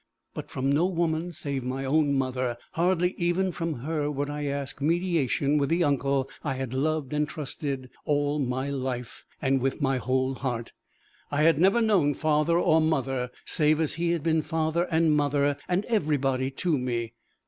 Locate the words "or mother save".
12.57-13.79